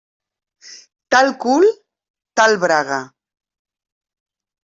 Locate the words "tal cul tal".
1.15-2.57